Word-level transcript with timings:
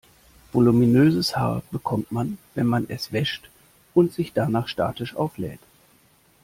Voluminöses 0.51 1.37
Haar 1.37 1.61
bekommt 1.69 2.11
man, 2.11 2.39
wenn 2.55 2.65
man 2.65 2.87
es 2.89 3.11
wäscht 3.11 3.51
und 3.93 4.11
sich 4.11 4.33
danach 4.33 4.67
statisch 4.67 5.15
auflädt. 5.15 5.59